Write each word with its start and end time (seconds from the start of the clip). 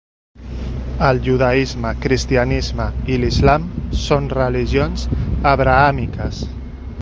El 1.09 1.19
judaisme, 1.27 1.91
cristianisme 2.05 2.87
i 3.13 3.19
l'islam 3.25 3.69
són 4.05 4.31
religions 4.39 5.05
abrahàmiques. 5.53 6.43